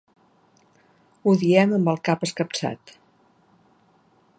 [1.27, 2.99] Ho diem amb el cap escapçat.